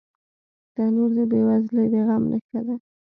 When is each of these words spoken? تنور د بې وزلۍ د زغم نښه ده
تنور 0.73 1.09
د 1.17 1.19
بې 1.31 1.39
وزلۍ 1.47 1.87
د 1.93 1.95
زغم 2.05 2.23
نښه 2.31 2.59
ده 2.67 2.75